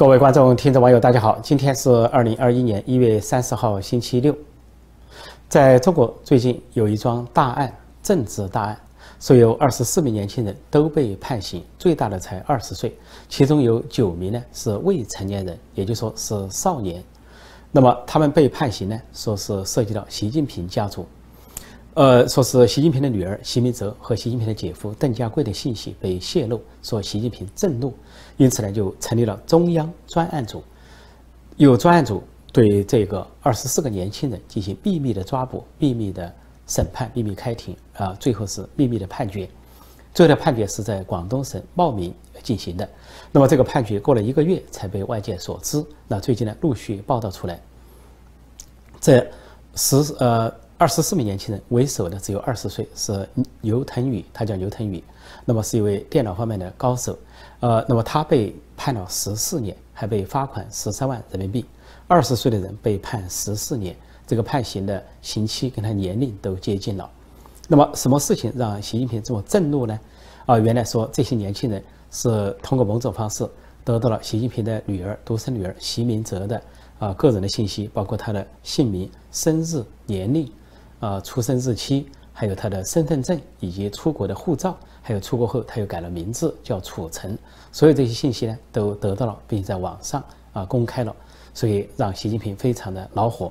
[0.00, 1.38] 各位观众、听众、网友，大家好！
[1.42, 4.34] 今天是二零二一年一月三十号，星期六。
[5.46, 7.70] 在中国，最近有一桩大案，
[8.02, 8.80] 政治大案，
[9.20, 12.96] 说有二十四名年轻人都被判刑，最大的才二十岁，
[13.28, 17.04] 其中有九名呢是未成年人，也就说是少年。
[17.70, 21.06] 那么他们被判刑呢，说是涉及到习近平家族。
[21.94, 27.92] 呃，说是习近平的女儿习明泽和习近平的姐夫邓家贵的信息被泄露，说习近平震怒，
[28.36, 30.62] 因此呢就成立了中央专案组，
[31.56, 32.22] 有专案组
[32.52, 36.32] 对这个二十四个年轻人进行秘密的抓捕、秘密的
[36.68, 39.48] 审判、秘密开庭啊，最后是秘密的判决。
[40.14, 42.88] 最后的判决是在广东省茂名进行的。
[43.32, 45.84] 那么这个判决过了一个月才被外界所知。
[46.06, 47.60] 那最近呢陆续报道出来，
[49.00, 49.28] 这
[49.74, 50.52] 十呃。
[50.80, 53.28] 二十四名年轻人为首的只有二十岁，是
[53.60, 55.04] 牛腾宇，他叫牛腾宇，
[55.44, 57.18] 那么是一位电脑方面的高手，
[57.60, 61.66] 呃，那么他被判了十四年，还被罚款十三万人民币。
[62.08, 63.94] 二十岁的人被判十四年，
[64.26, 67.10] 这个判刑的刑期跟他年龄都接近了。
[67.68, 70.00] 那么什么事情让习近平这么震怒呢？
[70.46, 73.46] 啊，原来说这些年轻人是通过某种方式
[73.84, 76.62] 得到了习近平的女儿、独生女儿习明泽的
[76.98, 80.50] 啊个人的信息，包括他的姓名、生日、年龄。
[81.00, 87.36] 啊，出生日期，还有他的身份证以及出国的护照，还有出国后他又改了名字叫楚成，
[87.72, 91.16] 所有这些信息呢都得到了，并在网上啊公开了，
[91.54, 93.50] 所以让习近平非常的恼火。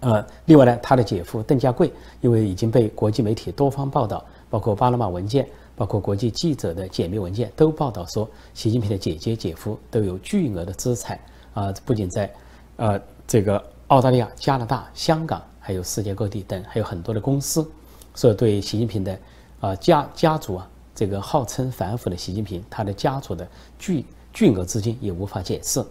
[0.00, 11.18] 呃，另外呢，他的姐夫邓家贵，因为已经被国际媒体多方报道，包括巴拿马文件，包括国际记者的解密文件，都报道说，习近平的姐姐、姐夫都有巨额的资产
[11.54, 12.30] 啊，不仅在
[12.76, 15.42] 呃这个澳大利亚、加拿大、香港。
[15.60, 17.70] 还有世界各地等，还有很多的公司，
[18.14, 19.16] 所以对习近平的
[19.60, 23.46] 啊家家族啊，这个号称反腐的习近平，他的家族的
[23.78, 25.84] 巨巨额资金也无法解释。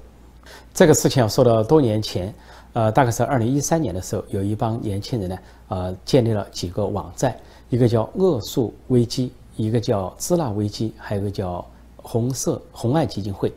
[0.73, 2.33] 这个事情要说到多年前，
[2.73, 5.37] 呃，大概是二零一三年的时候，有一帮年轻人呢，
[5.67, 7.37] 呃，建立了几个网站，
[7.69, 11.63] 一个叫恶树危机，一个叫支那危机，还有一个叫
[11.97, 13.53] 红色红爱基金会。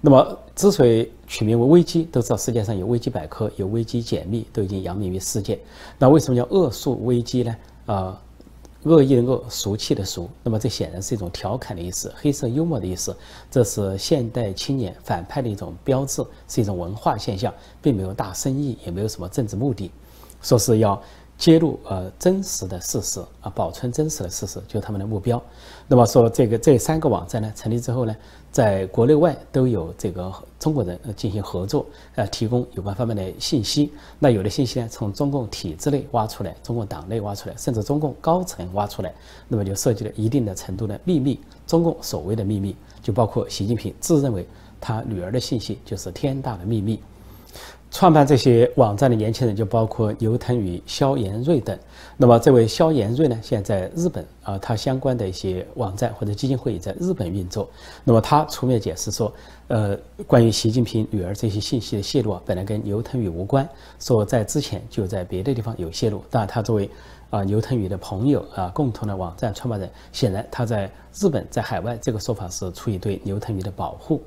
[0.00, 5.58] 那么，之所以取名为危机，都知道世界上有危机百科，有危机解密，都已经扬名于世界。
[5.98, 7.56] 那为什么叫恶俗危机呢？
[7.86, 8.22] 啊，
[8.84, 10.30] 恶意的恶，俗气的俗。
[10.44, 13.16] 那么这显然是一种调侃的意思，黑色幽默的意思。
[13.50, 19.90] 这是现代青年反派的一种标志，是一种文化现象，并没有大生意，也没有什么政治目的。
[20.40, 21.02] 说是要
[21.38, 25.40] 揭露呃真实的事实啊，保存真实的事实，就是他们的目标。
[25.86, 28.14] 那么说这个这三个网站呢，成立之后呢？
[28.50, 33.92] 在国内外都有这个中国人进行合作，呃，提供有关方面的信息。
[34.18, 39.14] 那有的信息呢，从中共体制内挖出来，中共党内挖出来，甚至中共高层挖出来，
[39.48, 41.38] 那么就涉及了一定的程度的秘密。
[41.66, 44.48] 中共所谓的秘密，就包括习近平自认为
[44.80, 46.98] 他女儿的信息就是天大的秘密。
[47.90, 51.76] 创办这些网站的年轻人就包括牛腾宇、肖延瑞等。
[52.18, 57.68] 那么，这位肖延瑞呢，现在在日本啊，他相关的一些网站或者基金会也在日本运作。
[58.04, 59.32] 那么，他出面解释说，
[59.68, 63.66] 呃，关于习近平女儿这些信息的泄露啊，本来跟牛腾宇无关，
[63.98, 66.22] 说在之前就在别的地方有泄露。
[66.30, 66.90] 但，他作为
[67.30, 74.22] 啊牛腾宇的朋友啊，共同的网站创办人，显然他在日本在海外这个说法是出于对牛腾宇的保护。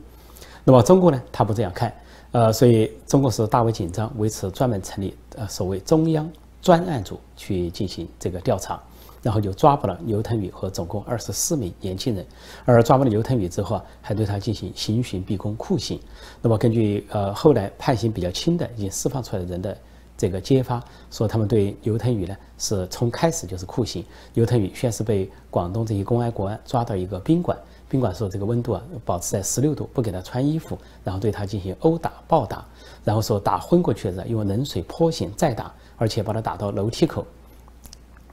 [0.63, 1.93] 那么，中国呢，他不这样看。
[2.31, 6.29] 呃，所以中国是大为紧张，为此专门成立呃所谓中央
[6.61, 8.81] 专案组去进行这个调查，
[9.21, 12.25] 然后就抓捕了刘腾宇和总共二十四名年轻人，
[12.63, 15.99] 而抓捕了刘腾宇之后啊，还对他进行刑讯逼供酷刑。
[16.41, 19.77] 那么根据呃后来判刑比较轻的已经释放出来的人的
[20.15, 24.05] 这个揭发，说他们对刘腾宇呢是从开始就是酷刑。
[24.35, 27.57] 刘腾宇先是被广东这些公安国安抓到一个宾馆。
[27.91, 32.65] 宾馆说这个温度啊保持在十六度，不给他穿衣服，然后对他进行殴打、暴打，
[33.03, 37.25] 然后说打昏过去的用冷水泼醒再打，而且把他打到楼梯口。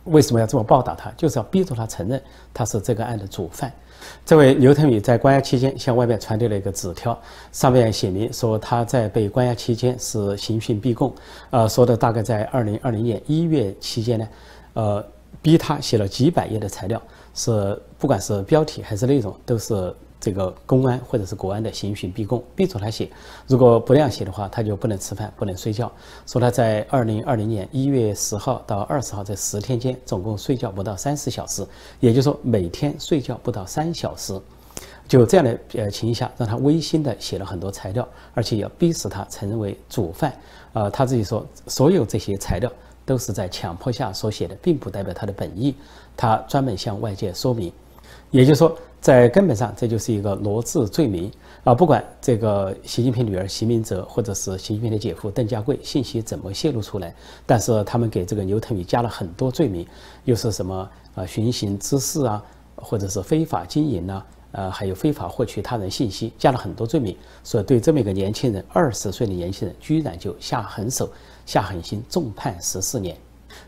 [0.05, 1.11] 为什么要这么暴打他？
[1.17, 2.23] 就是要逼着他承认
[2.55, 3.71] 他是这个案的主犯。
[4.25, 7.19] 这位刘腾宇在关押期间向外面传递了一个纸条，
[7.51, 11.13] 上面写明说他在被关押期间是刑讯逼供，
[11.51, 14.29] 呃，说的大概在二零二零年一月期间呢，
[14.75, 15.05] 呃，
[15.43, 17.03] 逼他写了几百页的材料。
[17.39, 23.09] 是，不管是标题还是内容，都是这个公安或者是国安的刑讯逼供，逼着他写。
[23.47, 25.91] 如果不那样写的话，他就不能吃饭，不能睡觉。
[26.27, 31.65] 说他在二零二零年一月十号到二十号这十天间，总共睡觉不到三十小时，
[32.01, 34.37] 也就是说每天睡觉不到三小时。
[35.07, 40.37] 就这样的呃情况下，让他违心的写了很多材料，而且要逼死他承认为主犯。
[40.73, 42.71] 呃，他自己说，所有这些材料。
[43.09, 45.75] 都是在强迫下所写的，并不代表他的本意。
[46.15, 47.73] 他专门向外界说明，
[48.31, 51.31] 也就是说，在根本上，这就是一个罗织罪名
[51.65, 51.73] 啊！
[51.73, 57.15] 不管这个习近平女儿习明泽，或者是习近平的姐夫邓家贵，信息怎么泄露出来，
[57.47, 59.87] 但是他们给这个牛腾宇加了很多罪名，
[60.25, 62.45] 又是什么啊寻衅滋事啊，
[62.77, 71.09] 或者是非法经营呐，呃，还有非法获取他人信息，加了很多罪名，所以对这么一个年轻人，二十岁的年轻人，居然就下狠手、
[71.49, 73.17] 下狠心，重判十四年。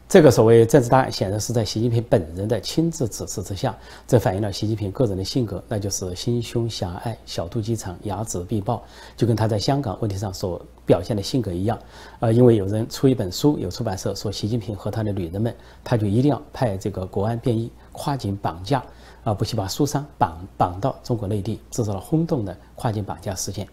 [0.06, 3.74] 这个所谓政治大案，显然是在习近平本人的亲自指示之下。
[4.06, 8.82] 这反映了习近平个人的性格，那就是心胸狭隘、小肚鸡肠、睚眦必报，
[9.16, 11.78] 就跟他在香港问题上所表现的性格一样。
[12.18, 18.84] 呃，因为有人出一本书，有出版社说习近平和他的女人们，他就一定要派这个国安便衣跨境绑架，
[19.24, 23.66] 啊，不惜把书商绑绑到中国内地，制造了轰动的跨境绑架事件。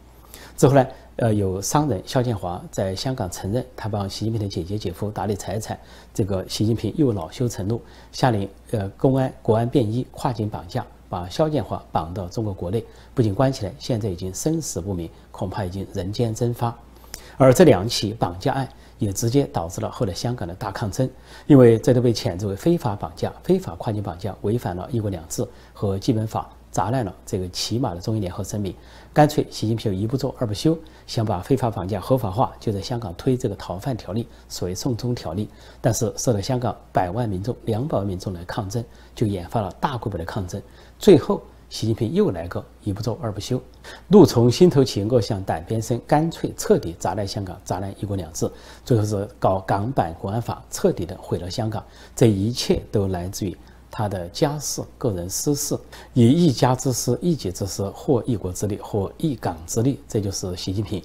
[0.55, 0.87] 之后呢？
[1.17, 5.77] 呃，有商人肖建华在香港承认，他帮习近平的姐姐姐夫打理财产。
[6.13, 7.81] 这个习近平又恼羞成怒，
[8.11, 12.85] 下令呃公安国安便衣跨境绑架，把肖建华绑到中国国内，
[13.15, 16.75] 不仅关起来，现在已经生死不明，恐怕已经人间蒸发。
[17.35, 18.69] 而这两起绑架案
[18.99, 21.09] 也直接导致了后来香港的大抗争，
[21.47, 25.43] 因为这都被谴责为非法绑架、非法跨境绑架，违反了一国两制
[25.73, 26.47] 和基本法。
[26.77, 28.71] 砸烂了这个起码的中英联合声明，
[29.11, 30.77] 干脆习近平一不做二不休，
[31.07, 35.49] 想把非法绑架合法化，就在香港推这个逃犯条例，所谓送中条例。
[35.81, 38.85] 但是受到香港百万民众、两百万民众的抗争，
[39.15, 40.61] 就引发了大规模的抗争。
[40.99, 43.59] 最后，习近平又来个一不做二不休，
[44.07, 48.47] 怒从心头起，恶向胆边生，干脆彻底砸烂香港，砸烂一国两制。
[48.85, 51.83] 最后是搞港版国安法，彻底的毁了香港。
[52.15, 53.57] 这一切都来自于。
[53.89, 55.77] 他的家事、个人私事，
[56.13, 61.01] 以一家之私、一己之私，或一国之力，或一港之力，这就是习近平。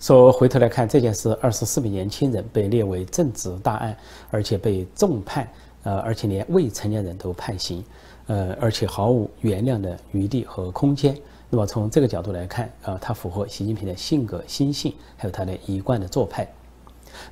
[0.00, 3.96] 说回头来看这件事，二十四名年轻人被列为政治大案，
[4.30, 5.48] 而且被重判，
[5.84, 7.84] 呃，而且连未成年人都判刑，
[8.26, 11.16] 呃，而且毫无原谅的余地和空间。
[11.50, 16.50] 那么从这个角度来看，啊，他符合习近平的性格、心性，还有他的一贯的做派。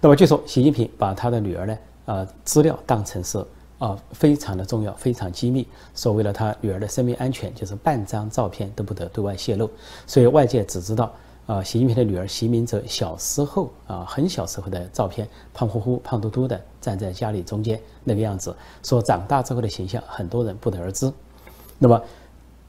[0.01, 3.45] 那么据说习近平把他的女儿呢，啊，资料当成是。
[3.81, 5.67] 啊，非常的重要，非常机密。
[5.95, 9.69] 说为了他女儿的生命安全，就是半张照片都不得对外泄露。
[10.07, 11.11] 所以外界只知道，
[11.47, 18.55] 啊，习近平的女儿习明泽小时候啊，很小时候的照片，胖乎乎、胖嘟嘟的站在家里中间那个样子。
[18.83, 21.11] 说长大之后的形象，很多人不得而知。
[21.79, 22.03] 那么，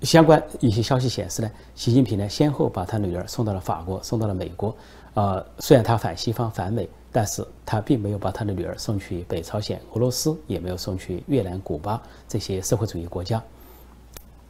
[0.04, 4.74] 相关一些消息显示呢，习近平呢先后把他女儿送到了法国，送到了美国。
[5.14, 6.90] 啊，虽然他反西方、反美。
[7.12, 13.44] 但是他并没有把他的女儿送去北朝鲜、俄罗斯，也没有送去越南、古巴这些社会主义国家，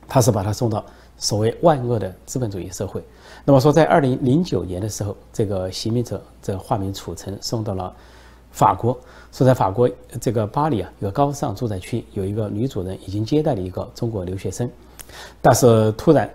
[0.08, 0.86] 他是把他送到
[1.18, 3.04] 所谓万恶的资本主义社会。
[3.44, 7.92] 那么说，在二零零九年的时候，这个习明泽这化名楚成送到了
[8.52, 8.96] 法国，
[9.32, 14.70] 说在法国这个巴黎啊，一个高尚住宅区有一个女主人已经接待了一个中国留学生，
[15.42, 16.30] 但是突然。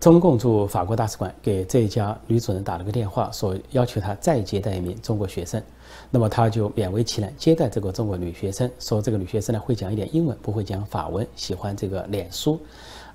[0.00, 5.62] 中共驻法国大使馆给这家女主人打了个电话，说要求她再接待一名中国学生。
[6.10, 12.60] 那么她就勉为其难接待这个中国女学生，说这个女学生呢会讲一点英文，不会讲法文，喜欢这个脸书，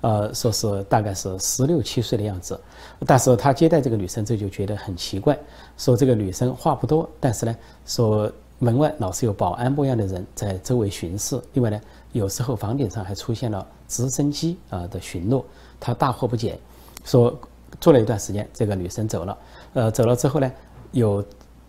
[0.00, 2.58] 呃，说是大概是十六七岁的样子。
[3.06, 5.38] 但是她接待这个女生这就觉得很奇怪，
[5.76, 7.56] 说这个女生话不多，但是呢，
[7.86, 11.40] 说门外老是有保安模样的人在周围巡视。
[11.52, 11.80] 另外呢，
[12.14, 15.42] 有时候房顶上还出现了直升机啊的巡逻。
[15.80, 16.56] 他大惑不解，
[17.04, 17.36] 说
[17.80, 19.36] 住了一段时间，这个女生走了。
[19.72, 20.50] 呃，走了之后呢，
[20.92, 21.22] 有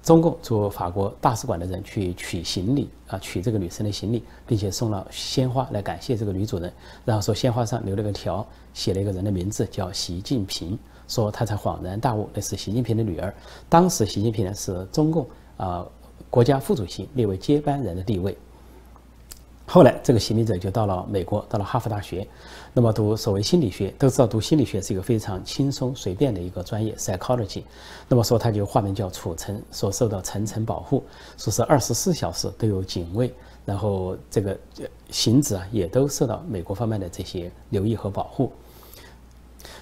[0.03, 6.71] 中共驻法国大使馆的人去取行李啊，取这个女生的行李，并且送了鲜花来感谢这个女主人。
[7.03, 10.77] 然后说鲜花上留了个条，写了一个人的名字叫习近平。
[11.07, 13.33] 说他才恍然大悟，那是习近平的女儿。
[13.67, 15.83] 当时习近平呢是中共啊
[16.29, 18.37] 国家副主席，列为接班人的地位。
[19.67, 22.25] 后来，这个习明泽就到了美国，到了哈佛大学，
[22.71, 23.89] 那么读所谓心理学。
[23.97, 27.63] 都知道读心理学是一个非常轻松随便的一个专业，psychology。
[28.07, 31.03] 那么说他就化名叫楚成，说受到层层保护，
[31.35, 33.33] 说是二十四小时都有警卫，
[33.65, 34.55] 然后这个
[35.09, 38.51] 行止啊也都受到美国方面的这些留意和保护。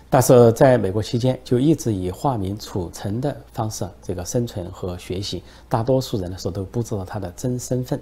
[0.10, 8.00] 但是在美国期间，就一直以化名楚成的方式这个生存和学习，大多数人的时候都不知道他的真身份。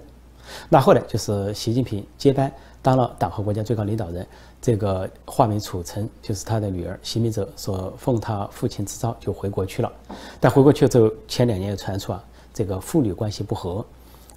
[0.68, 4.26] 那后来就是习近平接班，当了党和国家最高领导人。
[4.60, 9.92] 这个化名楚成，就是他的女儿习明泽，所奉他父亲之召就回国去了。
[10.38, 13.84] 但回国去了之后，前两年又传出啊，这个父女关系不和，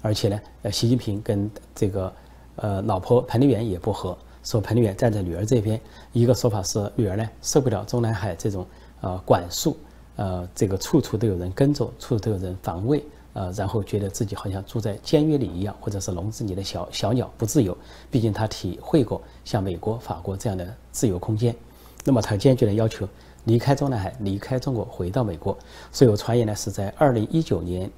[0.02, 2.12] 而且呢，呃，习近平跟这个
[2.56, 5.80] 呃老婆彭丽媛也不和，说彭丽媛站在女儿这边。
[6.12, 8.66] 一个说法是女儿呢受不了中南海这种
[9.02, 9.76] 呃管束，
[10.16, 13.00] 呃，这个处处都有人跟着，处处都有人防卫。
[13.36, 17.76] 呃，然后觉得自己好像住在监狱里一样，或者是笼子里的小小鸟不自由。
[18.10, 21.54] 毕竟他体会过像美国、法国这样的自由空间，
[22.02, 23.06] 那么他坚决的要求
[23.44, 25.54] 离开中南海，离开中国，回到美国。
[25.92, 27.90] 所以有传言呢，是在二零一九年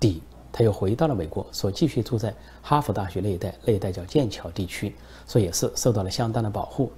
[0.00, 6.90] 底，他又回到了美国，说继续住在哈佛大学那一带，那一带叫剑桥地区，所以也是受到了相当的保护。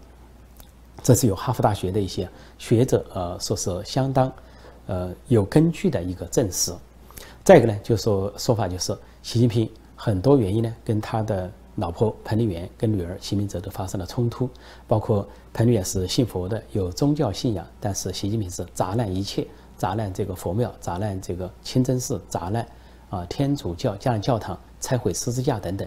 [1.02, 4.32] 这是有哈佛大学的一些学者呃说是相当
[4.86, 6.72] 呃有根据的一个证实。
[7.44, 14.48] 再一个呢，就说说法就是习近平很多原因呢，跟他的老婆彭丽媛跟女儿习明泽都发生了冲突。
[14.86, 22.66] 包括彭丽媛是信佛的，有宗教信仰，但是习近平是砸烂一切，砸烂这个佛庙，砸烂这个清真寺，砸烂
[23.08, 24.58] 啊天主教加上教堂。
[24.80, 25.86] 拆毁十字架等等。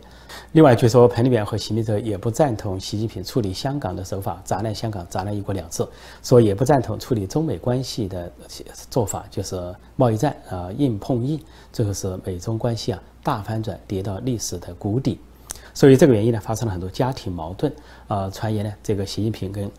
[0.53, 5.85] 另外，据说彭丽媛和习近平也不赞同习近平处理香港的手法，砸烂香港，砸烂一国两制，
[6.21, 8.31] 说也不赞同处理中美关系的
[8.89, 11.39] 做法，就是贸易战啊，硬碰硬，
[11.71, 15.19] 最后是美中关系啊大反转，跌到历史的谷底。
[15.73, 17.73] 所以这个原因呢，发生了很多家庭矛盾
[18.07, 18.29] 啊。
[18.29, 19.71] 传言呢，这个习近平跟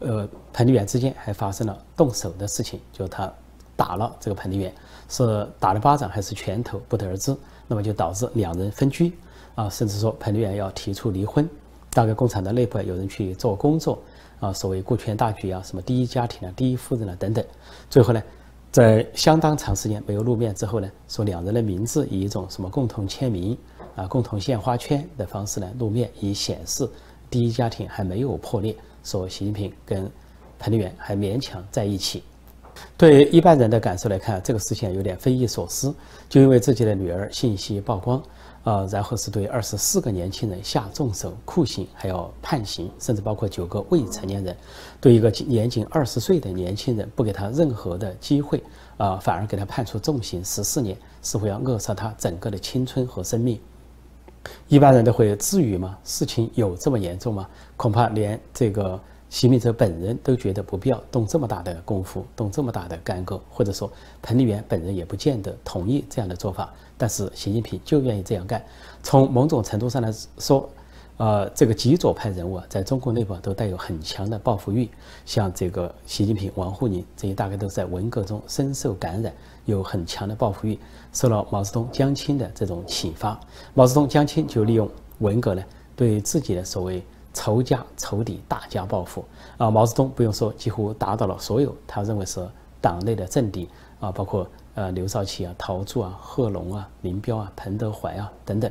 [0.00, 3.32] 呃彭丽媛之间还发生了动手的事情，就他
[3.78, 4.74] 打了这个彭丽媛，
[5.08, 7.34] 是打了巴掌还是拳头，不得而知。
[7.68, 9.12] 那么就导致两人分居，
[9.54, 11.48] 啊，甚至说彭丽媛要提出离婚。
[11.90, 14.02] 大概共产党内部有人去做工作，
[14.40, 17.44] 啊，所谓顾全大局啊，什么第一家庭啊，第一夫人啊等等。
[17.88, 18.20] 最后呢，
[18.72, 23.56] 在相当长时间没有露面之后呢，说两人的名字以一种什么共同签名
[23.96, 26.88] 啊、共同献花圈的方式呢露面，以显示
[27.28, 30.10] 第一家庭还没有破裂，说习近平跟
[30.58, 32.22] 彭丽媛还勉强在一起。
[32.96, 35.94] 对一般人的感受来看，这个事情有点匪夷所思。
[36.28, 38.22] 就因为自己的女儿信息曝光，
[38.64, 44.56] 啊，然后是对二十四个年轻人下重手、酷刑，还要判刑，甚至包括九个未成年人，
[45.00, 48.62] 对一个年仅二十岁的年轻人不给他任何的机会，
[48.96, 53.58] 啊，反而给他判处重刑十四年，似乎要扼杀他整个的青春和生命。
[54.66, 55.96] 一般人都会质疑吗？
[56.04, 57.48] 事情有这么严重吗？
[57.76, 59.00] 恐怕连这个。
[59.30, 63.90] 习近平本人都觉得不必要动这么大的功夫，动这么大的干戈，或者说
[64.22, 66.72] 彭丽媛本人也不见得同意这样的做法。
[66.96, 68.64] 但是习近平就愿意这样干。
[69.02, 70.68] 从某种程度上来说，
[71.18, 74.88] 呃，这个极左派人物啊，在中国内部都带有很强的报复欲。
[75.26, 79.32] 像这个习近平、王沪宁这些，大概都在文革中深受感染，
[79.66, 80.78] 有很强的报复欲，
[81.12, 83.38] 受了毛泽东、江青的这种启发。
[83.74, 85.62] 毛泽东、江青就利用文革呢，
[85.94, 87.04] 对自己的所谓。
[87.38, 89.24] 仇家仇敌，大加报复
[89.58, 89.70] 啊！
[89.70, 92.44] 毛泽东不用说，几乎打倒了所有他认为是
[92.80, 93.68] 党内的政敌
[94.00, 98.68] 啊，包括呃刘少奇啊、陶铸啊、贺龙啊、林彪啊、彭德怀啊等等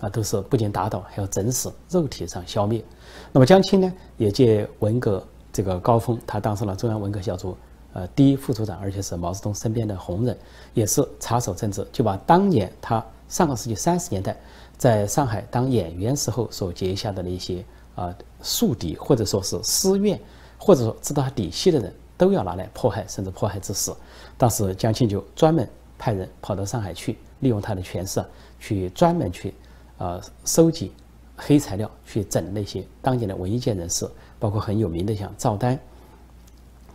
[0.00, 2.84] 啊，都是不仅打倒，还要整死，肉体上消灭。
[3.32, 5.20] 那么江青呢，也借文革
[5.52, 7.56] 这个高峰，他当上了中央文革小组
[7.94, 10.38] 呃第一副组长，而且是毛泽东身边的红人，
[10.72, 14.36] 也是插手政治，就把当年他上个世纪三十年代
[14.78, 17.64] 在上海当演员时候所结下的那些。
[17.94, 20.20] 啊，宿敌或者说是私怨，
[20.58, 23.94] 或者说知道他底细的人，都要拿来迫害，甚至迫害致死。
[24.36, 28.24] 当时江青就专门派人跑到上海去，利用他的权势，
[28.58, 29.54] 去专门去
[29.96, 30.92] 啊收集
[31.36, 34.08] 黑材料，去整那些当年的文艺界人士，
[34.38, 35.78] 包括很有名的像赵丹、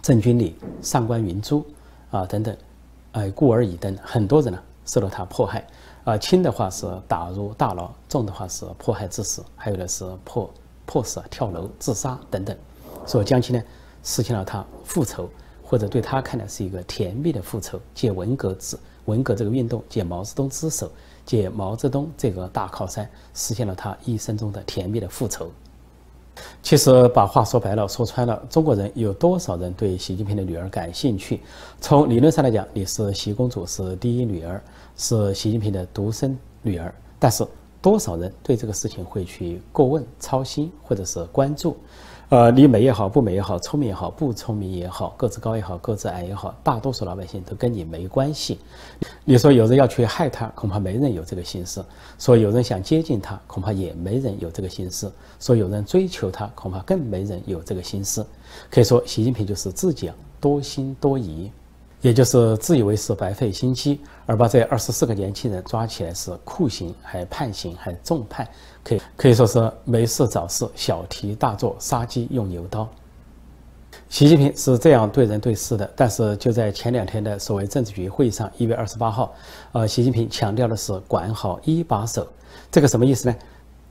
[0.01, 1.65] 郑君里、上官云珠
[2.11, 2.55] 啊等等，
[3.13, 5.65] 哎，顾而已等很多人呢，受到他迫害。
[6.05, 10.49] 啊，轻的话是打入大牢，重的话是迫害致死，还有的是迫。
[10.89, 12.57] 迫使啊跳楼自杀等等，
[13.05, 13.61] 所以江青呢
[14.03, 15.29] 实现了他复仇，
[15.61, 20.91] 或者对他看来是一个甜蜜的复仇，借文革之文革这个运动，借毛泽东之手，
[21.27, 25.51] 借毛泽东这个大靠山，实现了他一生中的甜蜜的复仇。
[26.63, 31.39] 其实把话说白了，说穿了，中国人有多少人对习近平的女儿感兴趣？
[31.79, 34.59] 从理论上来讲，你是习公主是第一女儿，
[34.97, 37.45] 是习近平的独生女儿，但是。
[37.81, 41.77] 多少人对这个事情会去过问、操心或者是关注？
[42.29, 48.59] 呃，你美也好，不美也好，聪明也好，不聪明也好，个子高也好，个子矮也好，大多数老百姓都跟你没关系。
[49.25, 51.81] 你说有人要去害他，恐怕没人有这个心思；
[52.19, 55.07] 说有人想接近他，恐怕也没人有这个心思；
[55.39, 58.23] 说有人追求他，恐怕更没人有这个心思。
[58.69, 61.49] 可以说，习近平就是自己啊多心多疑。
[62.01, 68.47] 也就是自以为是白费心机，而把这二十四个年轻人抓起来是酷刑，还判刑，还重判，
[68.83, 72.87] 可以可以说是没事找事，小题大做，杀鸡用牛刀。
[74.07, 79.33] 习近平是这样对人对事的，但是就在前两天的所谓政治局会议上，一月二十八号，
[79.73, 82.25] 呃，习近平强调的是管好一把手，
[82.71, 83.35] 这个什么意思呢？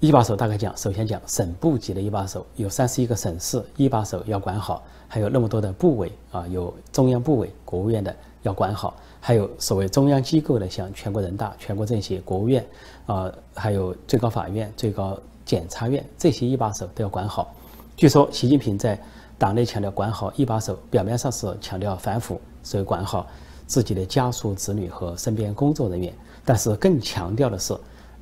[0.00, 12.64] 一把手大概讲，首先讲省部级的一把手，有三十一个省市一把手要管好，还有那么多的部委啊，有中央部委、国务院的要管好，还有所谓中央机构的，像全国人大、全国政协、国务院，
[13.06, 17.52] 啊，还有最高法院、最高检察院这些一把手都要管好。
[17.96, 18.96] 据说习近平在
[19.36, 23.26] 党内强调管好一把手，表面上是强调反腐，所以管好
[23.66, 26.14] 自己的家属、子女和身边工作人员，
[26.44, 27.76] 但是更强调的是，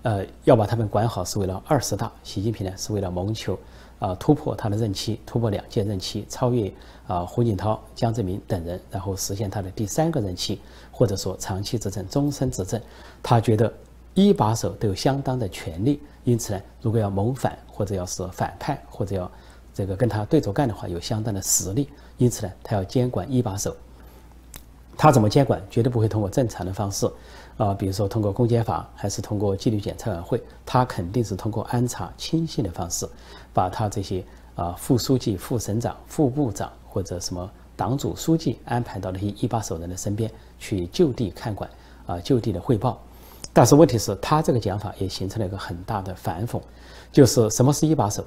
[0.06, 2.12] 呃，要把他们管好是为了二十大。
[2.22, 3.58] 习近平呢是为了谋求。
[3.98, 6.72] 啊，突破他的任期，突破两届任期，超越
[7.08, 10.60] 啊胡锦涛、江泽民等人，然后实现他的第三个任期，
[10.92, 12.80] 或者说长期执政、终身执政。
[13.20, 13.72] 他觉得
[14.14, 19.28] 一把手都有相当的权利，因此呢，如果要谋反或者要是反派或者要
[19.74, 21.88] 这个跟他对着干的话，有相当的实力。
[22.16, 23.74] 因此呢，他要监管一把手。
[24.98, 25.60] 他怎么监管？
[25.70, 27.10] 绝对不会通过正常的方式。
[27.56, 33.08] 啊，比如说通过公检法，还是通过纪律检查委员会，他肯定是通过安插亲信的方式，
[33.54, 34.22] 把他这些
[34.54, 41.70] 啊副书记、副省长、副部长或者什么党组书记安排到那些一把手人的身边去就地看管
[42.06, 43.00] 啊，就地的汇报。
[43.54, 46.60] 但是问题是，他这个讲法也形成了一个很大的反讽，
[47.10, 48.22] 就是什么是一把手？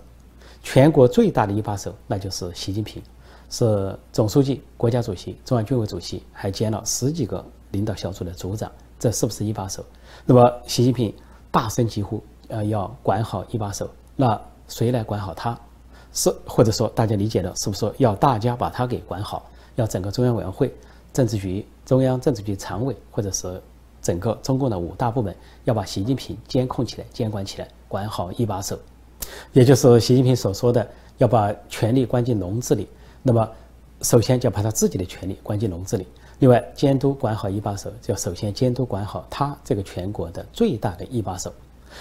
[0.64, 3.00] 全国最大的一把手那就是习近平，
[3.52, 8.72] 是总书记、国家主席、中央军委主席，还兼了十几个领导小组的组长。
[9.00, 9.84] 这是不是一把手？
[10.26, 11.12] 那么习近平
[11.50, 13.90] 大声疾呼，呃，要管好一把手。
[14.16, 15.58] 那谁来管好他？
[16.12, 19.50] 是或者说大家理解的，是不是说要大家把他给管好？
[19.76, 20.74] 要整个中央委员会、
[21.14, 23.62] 政治局、中央政治局常委，或者是
[24.02, 28.78] 整个中共的五大部门，要把习近平监控起来、监管起来，管好一把手。
[29.54, 30.86] 也就是习近平所说的，
[31.18, 32.88] 要把权力关进笼子里。
[33.22, 33.50] 那么，
[34.02, 36.08] 首先就要把他自己的权力关进笼子里。
[36.40, 41.54] 另外，监督管好一把手，就要首先监督管好他这个全国的最大的一把手。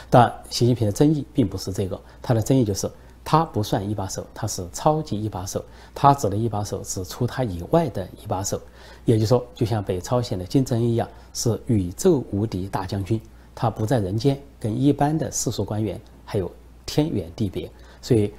[0.09, 2.88] 但习近平的争议并不是这个，他的争议就是
[3.25, 5.64] 他不算一把手，他是超级一把手。
[5.92, 8.61] 他指的一把手是除他以外的一把手，
[9.04, 13.21] 也就是说，就像北朝鲜的金正恩一样，是宇宙无敌大将军。
[13.57, 16.49] 他不在人间，跟一般的世俗官员还有
[16.87, 17.68] 天远地别。
[18.00, 18.33] 所以，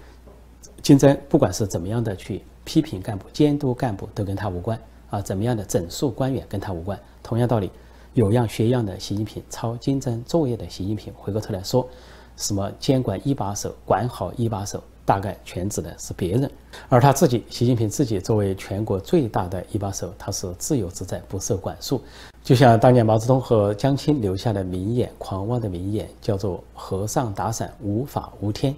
[0.82, 4.80] 金正恩不管是怎么样的去批评干部、监督干部，都跟他无关。
[5.10, 7.00] 啊，怎么样的整肃官员跟他无关。
[7.24, 7.72] 同样道理，
[8.14, 11.88] 有样学样的习近平抄金正作业的习近平，回过头来说，
[12.38, 16.50] 什么监管一把手，管好一把手，大概全指的是别人。
[16.88, 22.02] 而他自己，习近平自己作为全国最大的一把手，他是自由自在，不受管束。
[22.42, 28.74] 就像当年毛泽东和江青留下的名言，狂妄的名言，叫做“和尚打伞，无法无天”。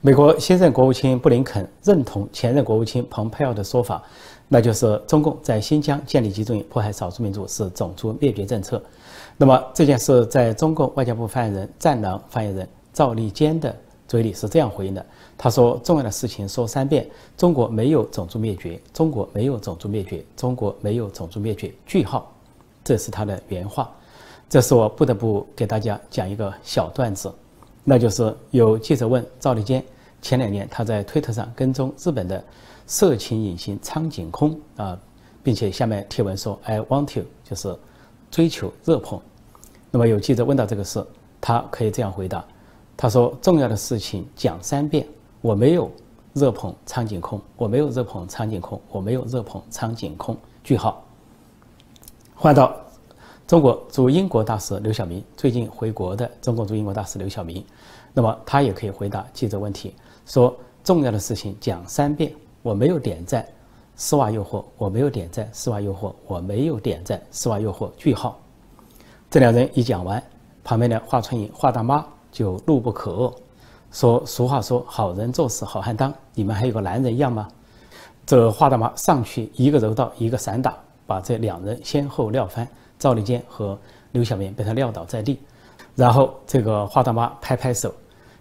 [0.00, 4.02] 美国新任国务卿布林肯认同前任国务卿蓬佩奥的说法。
[4.48, 8.80] 那就是中共在新疆建立集中营、迫害少数民族是种族灭绝政策。
[9.36, 13.74] 那么这件事在中共外交部发言人、战狼发言人赵立坚的
[14.06, 15.04] 嘴里是这样回应的：
[15.36, 17.06] 他说，重要的事情说三遍，
[17.36, 21.74] 中国没有种族灭绝，中国没有种族灭绝，中国没有种族灭绝。
[21.84, 22.32] 句号，
[22.84, 23.92] 这是他的原话。
[24.48, 27.30] 这是我不得不给大家讲一个小段子，
[27.82, 29.84] 那就是有记者问赵立坚，
[30.22, 32.42] 前两年他在推特上跟踪日本的。
[32.86, 34.98] 色情影星苍井空啊，
[35.42, 37.76] 并且下面贴文说 “I want you”，就是
[38.30, 39.20] 追求热捧。
[39.90, 41.04] 那么有记者问到这个事，
[41.40, 42.44] 他可以这样回答
[42.96, 45.06] ：“他说重要的事情讲三遍，
[45.40, 45.90] 我没有
[46.32, 51.04] 热捧苍井空，我没有热捧苍井空，我没有热捧苍井空。”句号。
[52.34, 52.76] 换到
[53.46, 57.64] 中国驻英国大使刘晓明，最近回国的中国驻英国大使刘晓明，
[58.12, 59.94] 那么他也可以回答记者问题，
[60.24, 62.32] 说重要的事情讲三遍。
[62.66, 63.46] 我没有点赞，
[63.94, 64.64] 丝袜诱惑。
[64.76, 66.12] 我没有点赞，丝袜诱惑。
[66.26, 67.88] 我没有点赞，丝袜诱惑。
[67.96, 68.36] 句号。
[69.30, 70.20] 这两人一讲完，
[70.64, 73.32] 旁边的华春莹华大妈就怒不可遏，
[73.92, 77.46] 说：“俗话说，好人做事好汉当，你们还有个男人样吗？”
[78.26, 80.76] 这华大妈上去一个柔道，一个散打，
[81.06, 82.66] 把这两人先后撂翻。
[82.98, 83.78] 赵立坚和
[84.10, 85.38] 刘晓明被他撂倒在地，
[85.94, 87.94] 然后这个华大妈拍拍手，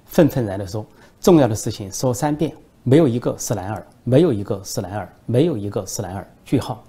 [0.03, 0.83] 愤愤然地说
[1.21, 2.51] ：“重要的事情说三遍。”
[2.87, 6.27] 没有一个是男儿，没有一个是男儿，没有一个是男儿。
[6.45, 6.83] 句号。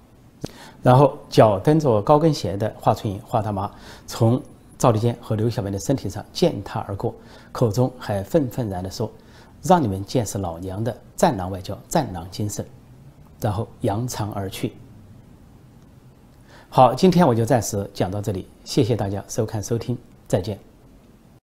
[0.83, 3.69] 然后脚蹬着高跟鞋的华春莹、华大妈
[4.05, 4.39] 从
[4.77, 7.15] 赵立坚和刘晓明的身体上践踏而过，
[7.51, 9.11] 口中还愤愤然地说
[9.63, 12.63] ：“让你们见识老娘的战狼外交、战狼精神。”
[13.41, 14.73] 然后扬长而去。
[16.69, 20.66] 好，今天我就暂时讲到这里，谢谢大家收看收听，再见。